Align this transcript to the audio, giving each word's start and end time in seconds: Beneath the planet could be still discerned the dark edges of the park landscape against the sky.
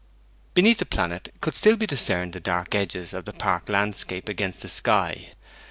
Beneath 0.55 0.79
the 0.79 0.85
planet 0.87 1.31
could 1.41 1.53
be 1.53 1.57
still 1.57 1.75
discerned 1.77 2.33
the 2.33 2.39
dark 2.39 2.73
edges 2.73 3.13
of 3.13 3.25
the 3.25 3.33
park 3.33 3.69
landscape 3.69 4.27
against 4.27 4.63
the 4.63 4.67
sky. 4.67 5.27